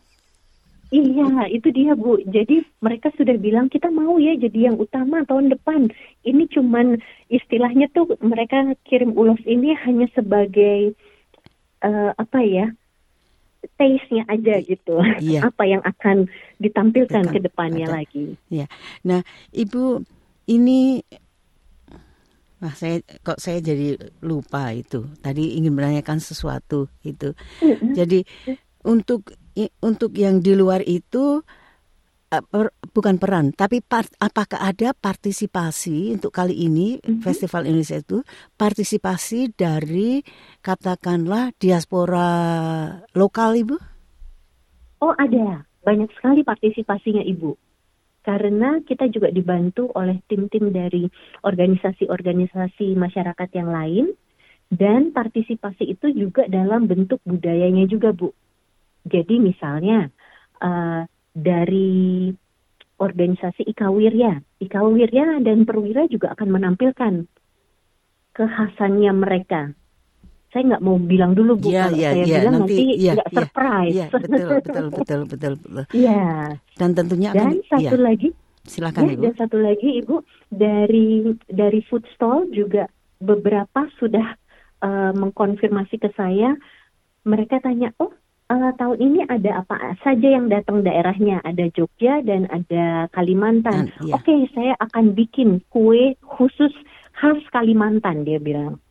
Iya, 0.92 1.48
itu 1.50 1.72
dia 1.72 1.96
Bu. 1.96 2.20
Jadi 2.26 2.62
mereka 2.84 3.08
sudah 3.16 3.34
bilang 3.38 3.70
kita 3.70 3.88
mau 3.88 4.18
ya 4.20 4.36
jadi 4.36 4.70
yang 4.70 4.76
utama 4.76 5.22
tahun 5.24 5.54
depan. 5.54 5.88
Ini 6.26 6.50
cuman 6.52 7.00
istilahnya 7.32 7.88
tuh 7.94 8.14
mereka 8.20 8.76
kirim 8.86 9.14
ulos 9.14 9.40
ini 9.46 9.74
hanya 9.74 10.10
sebagai 10.12 10.92
eh, 11.80 12.10
apa 12.14 12.38
ya? 12.44 12.68
Taste-nya 13.74 14.24
aja 14.30 14.60
gitu. 14.62 15.00
Iya. 15.20 15.40
apa 15.48 15.62
yang 15.66 15.82
akan 15.82 16.30
ditampilkan 16.58 17.30
ke 17.30 17.38
depannya 17.42 17.90
ada. 17.90 17.96
lagi. 18.02 18.38
Ya. 18.50 18.66
Nah, 19.02 19.22
Ibu 19.50 20.02
ini 20.50 21.02
Wah, 22.62 22.72
saya 22.72 23.04
kok 23.20 23.36
saya 23.44 23.60
jadi 23.60 24.00
lupa 24.24 24.72
itu. 24.72 25.04
Tadi 25.20 25.60
ingin 25.60 25.76
menanyakan 25.76 26.16
sesuatu 26.16 26.88
itu. 27.04 27.36
Jadi 27.98 28.24
untuk 28.88 29.36
untuk 29.84 30.16
yang 30.16 30.40
di 30.40 30.56
luar 30.56 30.80
itu 30.80 31.44
per- 32.42 32.74
bukan 32.90 33.20
peran, 33.20 33.54
tapi 33.54 33.84
part- 33.84 34.14
apakah 34.18 34.58
ada 34.58 34.90
partisipasi 34.96 36.18
untuk 36.18 36.34
kali 36.34 36.66
ini 36.66 36.98
Festival 37.22 37.68
Indonesia 37.68 38.00
itu 38.00 38.24
partisipasi 38.58 39.54
dari 39.54 40.24
katakanlah 40.64 41.54
diaspora 41.60 42.30
lokal 43.12 43.54
Ibu? 43.54 43.76
Oh 45.04 45.14
ada, 45.14 45.62
banyak 45.84 46.08
sekali 46.16 46.40
partisipasinya 46.42 47.20
Ibu. 47.20 47.52
Karena 48.24 48.80
kita 48.80 49.12
juga 49.12 49.28
dibantu 49.28 49.92
oleh 49.92 50.24
tim-tim 50.24 50.72
dari 50.72 51.04
organisasi-organisasi 51.44 52.96
masyarakat 52.96 53.48
yang 53.52 53.68
lain. 53.68 54.06
Dan 54.64 55.12
partisipasi 55.12 55.92
itu 55.92 56.08
juga 56.08 56.48
dalam 56.48 56.88
bentuk 56.88 57.20
budayanya 57.28 57.84
juga 57.84 58.16
Bu. 58.16 58.32
Jadi 59.04 59.36
misalnya 59.36 60.08
eh, 60.64 61.02
dari 61.34 62.30
organisasi 63.02 63.66
Ikawirya. 63.66 64.38
Ikawirya 64.62 65.42
dan 65.42 65.66
Perwira 65.66 66.06
juga 66.06 66.32
akan 66.32 66.48
menampilkan 66.48 67.26
kekhasannya 68.34 69.12
mereka. 69.14 69.74
Saya 70.54 70.78
nggak 70.78 70.84
mau 70.86 70.94
bilang 71.02 71.34
dulu 71.34 71.58
Bu, 71.58 71.74
Iya, 71.74 71.90
kalau 71.90 71.98
iya, 71.98 72.10
saya 72.14 72.22
iya, 72.22 72.38
bilang 72.38 72.54
nanti, 72.62 72.76
iya, 72.94 73.12
nggak 73.18 73.30
iya, 73.30 73.36
surprise. 73.42 73.94
Iya, 73.94 74.06
betul, 74.06 74.30
betul, 74.30 74.86
betul, 74.86 75.20
betul, 75.26 75.52
betul. 75.58 75.84
Iya. 75.90 76.24
Dan 76.78 76.90
tentunya 76.94 77.28
akan 77.34 77.38
Dan 77.42 77.54
satu 77.66 77.96
iya, 77.98 78.06
lagi, 78.06 78.28
silakan 78.62 79.02
ya, 79.02 79.12
Ibu. 79.18 79.22
dan 79.26 79.34
satu 79.34 79.56
lagi 79.58 79.88
Ibu 79.98 80.16
dari 80.54 81.08
dari 81.50 81.80
food 81.90 82.06
stall 82.14 82.46
juga 82.54 82.86
beberapa 83.18 83.90
sudah 83.98 84.38
eh, 84.86 85.12
mengkonfirmasi 85.18 85.98
ke 85.98 86.14
saya. 86.14 86.54
Mereka 87.26 87.58
tanya, 87.58 87.90
oh 87.98 88.14
eh, 88.52 88.72
tahun 88.76 88.98
ini 89.00 89.20
ada 89.30 89.64
apa 89.64 89.96
saja 90.04 90.28
yang 90.28 90.52
datang 90.52 90.84
daerahnya? 90.84 91.40
Ada 91.44 91.70
Jogja 91.72 92.20
dan 92.20 92.44
ada 92.52 93.08
Kalimantan. 93.14 93.88
Dan, 93.88 94.04
iya. 94.04 94.14
Oke, 94.20 94.48
saya 94.52 94.76
akan 94.80 95.16
bikin 95.16 95.64
kue 95.72 96.18
khusus 96.20 96.72
khas 97.16 97.40
Kalimantan 97.54 98.26
dia 98.28 98.36
bilang. 98.42 98.82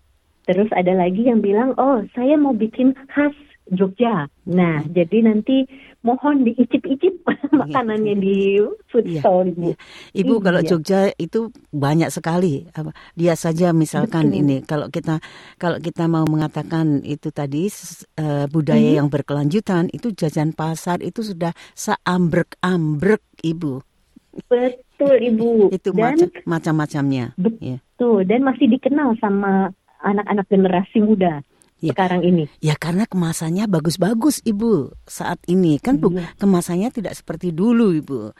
Terus 0.43 0.67
ada 0.75 0.91
lagi 0.91 1.24
yang 1.24 1.39
bilang, 1.39 1.72
oh 1.79 2.03
saya 2.12 2.36
mau 2.36 2.51
bikin 2.51 2.91
khas 3.13 3.36
Jogja. 3.65 4.27
Nah, 4.43 4.84
jadi 4.84 5.24
nanti 5.24 5.63
mohon 6.01 6.43
diicip-icip 6.43 7.24
makanannya 7.63 8.15
di 8.15 8.60
food 8.88 9.08
Iya, 9.08 9.24
stall 9.24 9.51
Ibu. 9.51 9.62
iya. 9.63 9.75
Ibu 10.13 10.34
kalau 10.39 10.60
Iya. 10.60 10.70
Jogja 10.70 11.00
itu 11.15 11.48
banyak 11.70 12.10
sekali. 12.10 12.67
Apa, 12.70 12.91
Dia 13.13 13.34
saja 13.34 13.72
misalkan 13.72 14.29
Betul. 14.29 14.39
ini 14.39 14.55
kalau 14.62 14.88
kita 14.88 15.24
kalau 15.55 15.79
kita 15.79 16.05
mau 16.05 16.25
mengatakan 16.25 17.00
itu 17.01 17.32
tadi 17.32 17.72
eh, 18.20 18.46
budaya 18.48 18.84
Mhm. 18.84 18.98
yang 19.00 19.08
berkelanjutan 19.08 19.88
itu 19.89 20.12
jajan 20.12 20.51
pasar 20.51 21.00
itu 21.00 21.24
sudah 21.24 21.55
seambrek-ambrek 21.74 23.24
Ibu. 23.39 23.79
Betul 24.50 25.15
Ibu. 25.24 25.50
Itu 25.77 25.93
dan 25.93 26.17
macam 26.17 26.29
macam-macamnya. 26.46 27.25
Bet- 27.38 27.60
Ya. 27.62 27.77
tuh 27.96 28.25
dan 28.25 28.43
masih 28.43 28.67
dikenal 28.67 29.15
sama 29.17 29.72
anak-anak 30.01 30.43
generasi 30.48 31.00
muda 31.00 31.39
Iya. 31.80 31.92
sekarang 31.96 32.22
ini. 32.22 32.44
Ya 32.60 32.75
karena 32.75 33.03
kemasannya 33.03 33.65
bagus-bagus 33.65 34.39
Ibu 34.42 34.94
saat 35.03 35.39
ini 35.48 35.77
kan 35.77 35.98
bu, 35.98 36.13
Iya. 36.13 36.32
kemasannya 36.38 36.89
tidak 36.89 37.13
seperti 37.13 37.51
dulu 37.51 37.92
Ibu. 37.94 38.32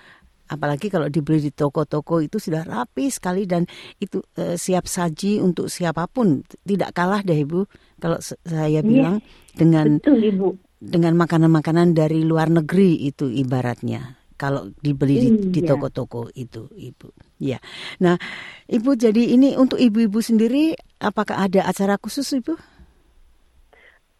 Apalagi 0.44 0.92
kalau 0.92 1.08
dibeli 1.08 1.40
di 1.40 1.50
toko-toko 1.50 2.20
itu 2.20 2.38
sudah 2.38 2.62
rapi 2.62 3.08
sekali 3.10 3.48
dan 3.48 3.66
itu 3.98 4.22
eh, 4.36 4.54
siap 4.54 4.86
saji 4.86 5.40
untuk 5.40 5.68
siapa 5.68 6.06
pun 6.06 6.44
tidak 6.62 6.94
kalah 6.94 7.20
deh 7.20 7.36
Ibu. 7.36 7.66
Kalau 7.98 8.20
saya 8.22 8.70
Iya. 8.70 8.82
bilang 8.84 9.16
dengan 9.56 9.98
Betul 9.98 10.20
Ibu. 10.24 10.48
dengan 10.84 11.16
makanan-makanan 11.16 11.96
dari 11.96 12.22
luar 12.22 12.52
negeri 12.52 12.96
itu 13.02 13.32
ibaratnya 13.32 14.20
kalau 14.34 14.68
dibeli 14.84 15.16
di, 15.16 15.30
di 15.48 15.60
Iya. 15.63 15.72
toko-toko 15.78 16.28
itu 16.34 16.68
ibu 16.75 17.08
ya 17.40 17.62
nah 18.04 18.20
ibu 18.68 18.92
jadi 18.92 19.32
ini 19.32 19.56
untuk 19.56 19.80
ibu-ibu 19.80 20.20
sendiri 20.20 20.75
apakah 21.00 21.48
ada 21.48 21.63
acara 21.63 21.96
khusus 21.96 22.28
ibu 22.36 22.58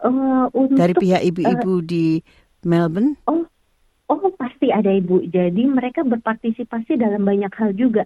Eh, 0.04 0.46
untuk 0.52 0.76
dari 0.76 0.92
pihak 0.92 1.22
ibu-ibu 1.32 1.80
di 1.80 2.20
Melbourne 2.68 3.16
Oh, 3.32 3.48
oh 4.12 4.32
pasti 4.36 4.68
ada 4.68 4.92
ibu. 4.92 5.24
Jadi 5.24 5.64
mereka 5.64 6.04
berpartisipasi 6.04 7.00
dalam 7.00 7.24
banyak 7.24 7.52
hal 7.56 7.72
juga. 7.72 8.04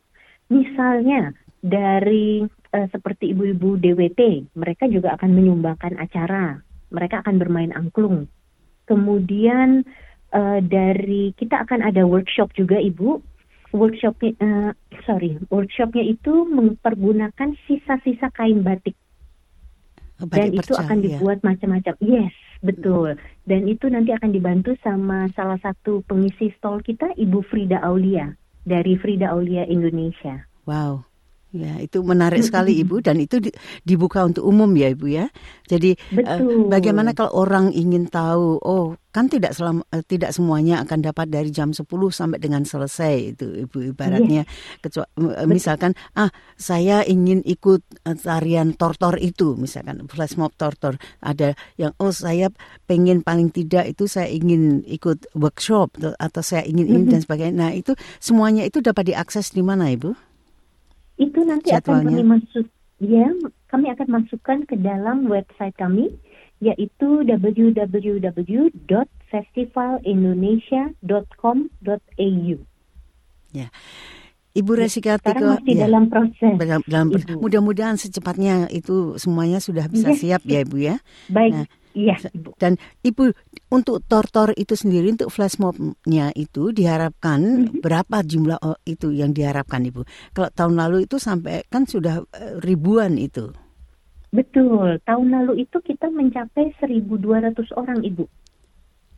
Misalnya 0.54 1.34
dari 1.66 2.46
eh, 2.46 2.88
seperti 2.94 3.34
ibu-ibu 3.34 3.82
DWT, 3.82 4.54
mereka 4.54 4.86
juga 4.86 5.18
akan 5.18 5.34
menyumbangkan 5.34 5.98
acara. 5.98 6.62
Mereka 6.94 7.25
akan 7.25 7.36
bermain 7.42 7.74
angklung. 7.74 8.30
Kemudian 8.86 9.82
eh, 10.38 10.60
dari 10.62 11.34
kita 11.34 11.66
akan 11.66 11.82
ada 11.82 12.06
workshop 12.06 12.54
juga 12.54 12.77
ibu 12.77 13.25
workshopnya, 13.75 14.32
uh, 14.39 14.72
sorry, 15.04 15.36
workshopnya 15.51 16.04
itu 16.08 16.48
mempergunakan 16.48 17.56
sisa-sisa 17.68 18.32
kain 18.32 18.63
batik. 18.63 18.96
Dan 20.25 20.53
itu 20.53 20.74
akan 20.74 20.97
ya. 21.00 21.03
dibuat 21.17 21.39
macam-macam. 21.45 21.93
Yes, 22.01 22.33
betul. 22.65 23.15
Dan 23.45 23.69
itu 23.69 23.86
nanti 23.88 24.12
akan 24.12 24.33
dibantu 24.33 24.74
sama 24.81 25.29
salah 25.38 25.62
satu 25.62 26.01
pengisi 26.09 26.51
stall 26.57 26.81
kita, 26.81 27.13
Ibu 27.15 27.45
Frida 27.47 27.79
Aulia 27.86 28.33
dari 28.67 29.00
Frida 29.00 29.31
Aulia 29.31 29.63
Indonesia. 29.63 30.43
Wow. 30.67 31.07
Ya, 31.56 31.80
itu 31.80 32.04
menarik 32.04 32.44
sekali 32.44 32.75
Ibu 32.84 33.00
dan 33.00 33.24
itu 33.24 33.39
di- 33.39 33.56
dibuka 33.82 34.27
untuk 34.27 34.44
umum 34.44 34.68
ya 34.75 34.92
Ibu 34.92 35.08
ya. 35.08 35.32
Jadi 35.63 35.96
eh, 35.96 36.16
Betul. 36.20 36.68
bagaimana 36.68 37.16
kalau 37.16 37.39
orang 37.39 37.72
ingin 37.72 38.12
tahu, 38.12 38.60
oh 38.60 39.00
kan 39.16 39.32
tidak 39.32 39.56
selam, 39.56 39.80
eh, 39.89 40.04
tidak 40.04 40.36
semuanya 40.36 40.84
akan 40.84 41.01
dapat 41.01 41.32
dari 41.32 41.50
jam 41.50 41.72
10 41.72 41.88
sampai 42.12 42.38
dengan 42.38 42.68
selesai 42.68 43.34
itu 43.34 43.63
Ibu 43.63 43.96
ibaratnya. 43.96 44.44
Kecuali 44.84 45.08
eh, 45.34 45.48
misalkan 45.48 45.96
ah 46.20 46.27
saya 46.60 47.08
ingin 47.08 47.39
ikut 47.48 47.82
tarian 48.20 48.75
tortor 48.75 49.16
itu 49.16 49.56
misalkan 49.56 50.04
flash 50.12 50.36
mob 50.36 50.51
tortor 50.60 51.00
ada 51.24 51.56
yang 51.80 51.96
oh 51.98 52.12
saya 52.12 52.51
pengen 52.86 53.24
paling 53.24 53.56
tidak 53.56 53.88
itu 53.88 54.04
saya 54.06 54.27
ingin 54.27 54.84
ikut 54.84 55.32
workshop 55.32 55.96
atau- 55.96 56.18
atau 56.20 56.42
saya 56.44 56.68
ingin 56.68 56.92
ini 56.92 57.04
dan 57.08 57.24
sebagainya. 57.24 57.56
Nah, 57.56 57.72
itu 57.72 57.96
semuanya 58.20 58.68
itu 58.68 58.84
dapat 58.84 59.16
diakses 59.16 59.56
di 59.56 59.63
mana 59.63 59.88
Ibu? 59.96 60.26
Itu 61.17 61.41
nanti 61.41 61.69
akan 61.69 61.81
Jadwalnya. 62.05 62.13
kami 62.13 62.24
masuk, 62.29 62.65
ya, 63.00 63.27
kami 63.67 63.89
akan 63.89 64.07
masukkan 64.07 64.57
ke 64.63 64.75
dalam 64.75 65.25
website 65.25 65.74
kami, 65.74 66.13
yaitu 66.59 67.25
www.festivalindonesia.com.au. 71.47 72.55
Ibu 74.57 74.74
Resika 74.74 75.21
Sekarang 75.21 75.38
Tiko, 75.38 75.53
masih 75.53 75.74
ya, 75.77 75.86
dalam 75.86 76.03
proses. 76.09 76.53
dalam, 76.57 76.81
dalam- 76.89 77.13
mudah-mudahan 77.38 77.93
secepatnya 77.93 78.65
itu 78.71 79.13
semuanya 79.15 79.62
sudah 79.62 79.86
bisa 79.86 80.09
Yes. 80.09 80.17
siap 80.17 80.41
ya 80.43 80.65
Ibu 80.65 80.77
ya. 80.81 80.97
Baik, 81.29 81.51
Nah, 81.53 81.65
iya, 81.94 82.15
Ibu. 82.20 82.58
Dan 82.58 82.75
Ibu 83.03 83.32
untuk 83.70 84.03
tortor 84.03 84.51
itu 84.56 84.74
sendiri 84.74 85.12
untuk 85.12 85.29
flash 85.29 85.60
mob-nya 85.60 86.32
itu 86.34 86.72
diharapkan 86.72 87.39
Mhm. 87.70 87.84
berapa 87.84 88.24
jumlah 88.24 88.60
oh, 88.60 88.79
itu 88.84 89.12
yang 89.12 89.32
diharapkan 89.32 89.84
Ibu? 89.84 90.01
Kalau 90.34 90.50
tahun 90.51 90.75
lalu 90.75 90.98
itu 91.06 91.20
sampai 91.20 91.63
kan 91.70 91.86
sudah 91.86 92.24
eh, 92.34 92.58
ribuan 92.60 93.15
itu. 93.15 93.51
Betul. 94.27 95.00
Tahun 95.08 95.27
lalu 95.32 95.63
itu 95.63 95.79
kita 95.79 96.12
mencapai 96.12 96.75
1.200 96.84 97.72
orang, 97.74 98.03
Ibu. 98.03 98.27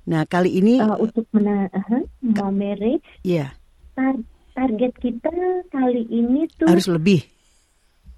Nah 0.09 0.25
kali 0.25 0.57
ini 0.57 0.81
Uh, 0.81 0.97
untuk 1.05 1.25
mena 1.33 1.69
uh, 1.69 2.01
mau 2.21 2.49
marriage, 2.49 3.05
ya 3.21 3.53
tar- 3.93 4.25
target 4.57 4.89
kita 4.97 5.29
kali 5.69 6.01
ini 6.09 6.49
tuh 6.57 6.65
harus 6.65 6.89
lebih. 6.89 7.21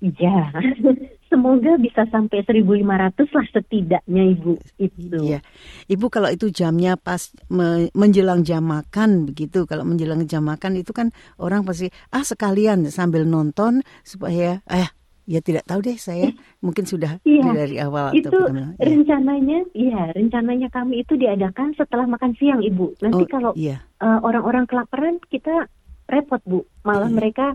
Ya 0.01 0.49
semoga 1.29 1.77
bisa 1.77 2.03
sampai 2.05 2.41
1.500 2.41 2.83
lah 3.29 3.45
setidaknya 3.47 4.23
Ibu 4.33 4.53
itu. 4.77 5.15
Iya, 5.21 5.39
Ibu 5.87 6.09
kalau 6.09 6.27
itu 6.27 6.49
jamnya 6.49 6.97
pas 6.97 7.21
me- 7.47 7.87
menjelang 7.93 8.41
jam 8.41 8.59
makan 8.61 9.23
begitu. 9.23 9.63
Kalau 9.63 9.81
menjelang 9.81 10.25
jam 10.25 10.43
makan 10.43 10.75
itu 10.75 10.91
kan 10.91 11.09
orang 11.37 11.63
pasti 11.63 11.87
ah 12.09 12.19
sekalian 12.21 12.83
sambil 12.87 13.23
nonton 13.23 13.79
supaya 14.01 14.59
eh 14.65 14.89
ya 15.23 15.39
tidak 15.39 15.63
tahu 15.63 15.79
deh 15.79 15.95
saya 15.95 16.33
mungkin 16.65 16.83
sudah 16.83 17.21
Iya, 17.23 17.47
dari 17.47 17.77
awal 17.77 18.11
Itu 18.11 18.27
atau 18.27 18.51
bagaimana. 18.51 18.75
Ya. 18.75 18.83
rencananya, 18.83 19.59
ya 19.71 20.01
rencananya 20.11 20.67
kami 20.67 20.99
itu 20.99 21.15
diadakan 21.15 21.71
setelah 21.73 22.03
makan 22.05 22.35
siang 22.35 22.59
Ibu. 22.59 22.99
Nanti 22.99 23.23
Oh, 23.23 23.29
kalau 23.29 23.51
iya. 23.55 23.79
uh, 23.97 24.19
orang-orang 24.19 24.65
kelaparan 24.65 25.21
kita 25.23 25.71
repot 26.05 26.43
Bu, 26.43 26.67
malah 26.81 27.07
Iya. 27.07 27.15
mereka 27.15 27.45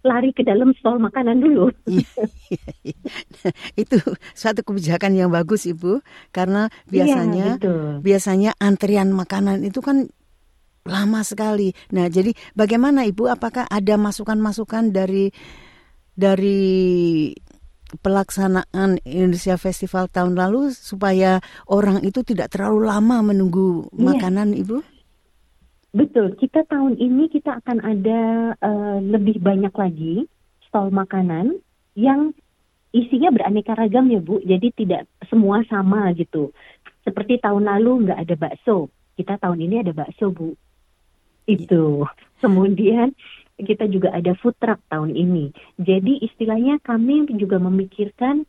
lari 0.00 0.32
ke 0.32 0.40
dalam 0.40 0.72
stol 0.74 0.96
makanan 0.96 1.40
dulu. 1.40 1.68
Itu 3.82 3.96
suatu 4.32 4.64
kebijakan 4.64 5.12
yang 5.12 5.28
bagus 5.28 5.64
Ibu 5.64 6.00
karena 6.30 6.68
biasanya 6.88 7.56
Iya, 7.56 7.60
betul. 7.60 7.84
biasanya 8.00 8.50
antrian 8.56 9.12
makanan 9.12 9.60
itu 9.62 9.80
kan 9.80 10.08
lama 10.82 11.20
sekali. 11.20 11.76
Nah, 11.92 12.08
jadi 12.08 12.32
bagaimana 12.52 13.04
Ibu 13.04 13.28
apakah 13.28 13.68
ada 13.68 13.94
masukan-masukan 13.94 14.88
dari 14.90 15.28
dari 16.16 17.30
pelaksanaan 17.90 19.02
Indonesia 19.02 19.58
Festival 19.58 20.06
tahun 20.06 20.38
lalu 20.38 20.70
supaya 20.70 21.42
orang 21.66 22.00
itu 22.00 22.22
tidak 22.22 22.54
terlalu 22.54 22.86
lama 22.86 23.20
menunggu 23.20 23.90
Iya. 23.90 24.14
makanan 24.14 24.54
Ibu? 24.54 24.76
Betul, 25.90 26.38
kita 26.38 26.62
tahun 26.70 27.02
ini 27.02 27.26
kita 27.26 27.58
akan 27.58 27.82
ada 27.82 28.20
eh, 28.54 28.98
lebih 29.02 29.42
banyak 29.42 29.74
lagi 29.74 30.30
stol 30.70 30.94
makanan 30.94 31.58
yang 31.98 32.30
isinya 32.94 33.34
beraneka 33.34 33.74
ragam 33.74 34.06
ya 34.06 34.22
Bu. 34.22 34.38
Jadi 34.38 34.70
tidak 34.70 35.10
semua 35.26 35.66
sama 35.66 36.14
gitu. 36.14 36.54
Seperti 37.02 37.42
tahun 37.42 37.66
lalu 37.66 38.06
nggak 38.06 38.20
ada 38.22 38.34
bakso, 38.38 38.86
kita 39.18 39.34
tahun 39.42 39.66
ini 39.66 39.82
ada 39.82 39.90
bakso 39.90 40.30
Bu. 40.30 40.54
Itu. 41.50 42.06
Kemudian 42.38 43.10
kita 43.58 43.90
juga 43.90 44.14
ada 44.14 44.32
food 44.38 44.54
truck 44.62 44.78
tahun 44.86 45.18
ini. 45.18 45.50
Jadi 45.74 46.22
istilahnya 46.22 46.78
kami 46.86 47.26
juga 47.34 47.58
memikirkan 47.58 48.46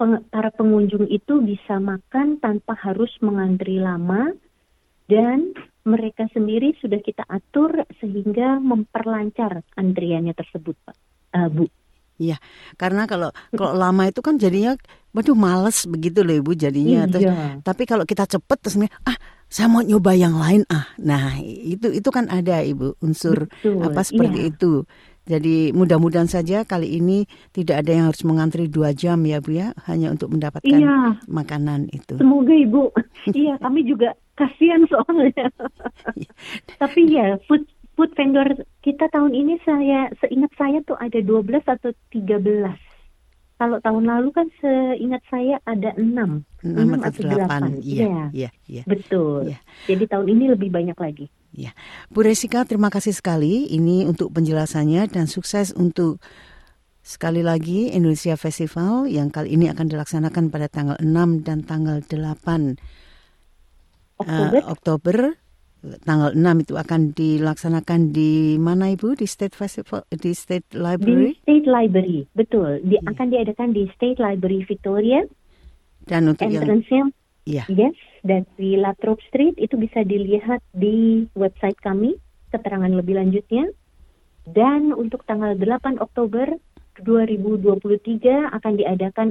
peng- 0.00 0.24
para 0.32 0.48
pengunjung 0.48 1.06
itu 1.12 1.44
bisa 1.44 1.76
makan 1.76 2.40
tanpa 2.40 2.72
harus 2.80 3.12
mengantri 3.20 3.78
lama 3.78 4.32
dan 5.06 5.52
mereka 5.84 6.24
sendiri 6.32 6.72
sudah 6.80 7.00
kita 7.00 7.24
atur 7.28 7.84
sehingga 8.00 8.56
memperlancar 8.60 9.64
antriannya 9.76 10.32
tersebut, 10.32 10.76
Pak. 10.84 10.96
Eh, 11.36 11.48
Bu. 11.52 11.64
Karena 12.78 13.10
kalau 13.10 13.34
kalau 13.50 13.74
lama 13.74 14.06
itu 14.06 14.22
kan 14.22 14.38
jadinya 14.38 14.78
waduh 15.10 15.34
males 15.34 15.82
begitu 15.90 16.22
loh 16.22 16.34
Ibu 16.38 16.54
jadinya. 16.54 17.10
Terus 17.10 17.26
Iya. 17.26 17.58
Tapi 17.62 17.82
kalau 17.90 18.06
kita 18.06 18.26
cepet 18.30 18.58
terus 18.62 18.78
ah 19.02 19.18
saya 19.50 19.66
mau 19.66 19.82
nyoba 19.82 20.14
yang 20.14 20.38
lain 20.38 20.62
ah. 20.70 20.94
Nah 21.02 21.38
itu 21.42 21.90
itu 21.90 22.08
kan 22.14 22.30
ada 22.30 22.62
ibu 22.62 22.94
unsur 23.02 23.50
Betul, 23.50 23.82
apa 23.82 24.00
seperti 24.06 24.38
iya. 24.46 24.50
itu. 24.54 24.72
Jadi 25.24 25.72
mudah-mudahan 25.72 26.28
saja 26.28 26.68
kali 26.68 27.00
ini 27.00 27.24
tidak 27.56 27.80
ada 27.80 27.90
yang 27.96 28.06
harus 28.12 28.20
mengantri 28.28 28.68
dua 28.68 28.92
jam 28.92 29.16
ya 29.24 29.40
bu 29.40 29.56
ya, 29.56 29.72
hanya 29.88 30.12
untuk 30.12 30.28
mendapatkan 30.36 30.68
Iya, 30.68 31.16
makanan 31.24 31.88
itu. 31.96 32.20
semoga 32.20 32.52
Ibu. 32.52 32.92
iya, 33.40 33.56
kami 33.56 33.88
juga 33.88 34.12
kasihan 34.36 34.84
soalnya. 34.84 35.48
Tapi 36.82 37.00
ya, 37.08 37.40
food 37.48 37.64
food 37.96 38.12
vendor 38.12 38.68
kita 38.84 39.08
tahun 39.08 39.32
ini 39.32 39.56
saya 39.64 40.12
seingat 40.20 40.52
saya 40.60 40.84
tuh 40.84 41.00
ada 41.00 41.16
12 41.16 41.64
atau 41.72 41.90
13. 42.12 42.68
Kalau 43.54 43.78
tahun 43.80 44.04
lalu 44.04 44.28
kan 44.34 44.50
seingat 44.60 45.24
saya 45.32 45.56
ada 45.64 45.96
6. 45.96 46.04
Enam 46.04 46.44
enam 46.60 47.00
atau 47.00 47.08
atau 47.08 47.20
delapan, 47.22 47.40
delapan, 47.48 47.62
iya, 47.80 48.04
iya. 48.04 48.24
iya, 48.28 48.50
iya. 48.68 48.82
Betul. 48.84 49.48
Iya. 49.48 49.58
Jadi 49.88 50.04
tahun 50.04 50.26
ini 50.36 50.44
lebih 50.52 50.68
banyak 50.68 50.98
lagi. 51.00 51.32
Bu 52.10 52.26
Resika, 52.26 52.66
terima 52.66 52.90
kasih 52.90 53.14
sekali 53.14 53.70
ini 53.70 54.02
untuk 54.04 54.34
penjelasannya 54.34 55.06
dan 55.06 55.30
sukses 55.30 55.70
untuk 55.70 56.18
sekali 57.04 57.44
lagi 57.44 57.92
Indonesia 57.92 58.34
Festival 58.34 59.06
yang 59.06 59.30
kali 59.30 59.54
ini 59.54 59.70
akan 59.70 59.86
dilaksanakan 59.86 60.50
pada 60.50 60.66
tanggal 60.66 60.96
6 60.98 61.46
dan 61.46 61.62
tanggal 61.62 62.00
8 62.02 62.80
Oktober. 64.18 64.60
Eh, 64.60 64.66
Oktober 64.66 65.16
tanggal 66.08 66.32
6 66.32 66.64
itu 66.64 66.74
akan 66.80 67.12
dilaksanakan 67.12 68.08
di 68.08 68.56
mana 68.56 68.88
Ibu 68.96 69.20
di 69.20 69.28
State 69.28 69.52
Festival 69.52 70.08
di 70.08 70.32
State 70.32 70.72
di 70.72 70.80
Library 70.80 71.36
State 71.44 71.68
Library, 71.68 72.24
betul. 72.32 72.80
Di, 72.80 72.96
Iya. 72.96 73.12
Akan 73.12 73.28
diadakan 73.28 73.76
di 73.76 73.84
State 73.92 74.18
Library 74.18 74.64
Victoria. 74.64 75.22
dan 76.04 76.28
untuk 76.28 76.44
yang 76.52 76.68
Entrance-nya, 77.44 77.64
ya 77.68 77.88
yes, 77.92 77.96
dari 78.24 78.80
Latrobe 78.80 79.20
Street 79.28 79.56
itu 79.60 79.76
bisa 79.76 80.00
dilihat 80.00 80.64
di 80.72 81.28
website 81.36 81.76
kami, 81.84 82.16
keterangan 82.48 82.90
lebih 82.90 83.20
lanjutnya. 83.20 83.68
Dan 84.44 84.92
untuk 84.92 85.24
tanggal 85.24 85.56
8 85.56 86.00
Oktober 86.00 86.56
2023 87.00 88.52
akan 88.52 88.72
diadakan 88.76 89.28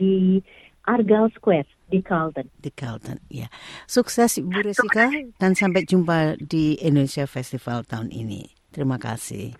di 0.00 0.40
Argyle 0.84 1.32
Square 1.36 1.68
di 1.88 2.00
Carlton. 2.00 2.48
di 2.58 2.72
Carlton 2.72 3.20
ya 3.28 3.46
sukses 3.84 4.40
Ibu 4.40 4.64
Resika 4.64 5.12
dan 5.36 5.52
sampai 5.52 5.84
jumpa 5.84 6.40
di 6.40 6.80
Indonesia 6.80 7.28
Festival 7.28 7.84
tahun 7.84 8.08
ini 8.08 8.48
terima 8.72 8.96
kasih 8.96 9.52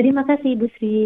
Terima 0.00 0.24
kasih 0.24 0.56
Ibu 0.56 0.66
Sri. 0.80 0.96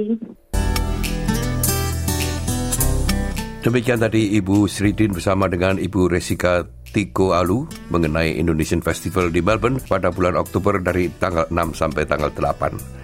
Demikian 3.64 3.96
tadi 3.96 4.36
Ibu 4.36 4.68
Sridin 4.68 5.16
bersama 5.16 5.48
dengan 5.48 5.80
Ibu 5.80 6.12
Resika 6.12 6.68
Tiko 6.92 7.32
Alu 7.32 7.64
mengenai 7.88 8.36
Indonesian 8.36 8.84
Festival 8.84 9.32
di 9.32 9.40
Melbourne 9.40 9.80
pada 9.80 10.12
bulan 10.12 10.36
Oktober 10.36 10.84
dari 10.84 11.08
tanggal 11.16 11.48
6 11.48 11.72
sampai 11.72 12.04
tanggal 12.04 12.28
8. 12.28 13.03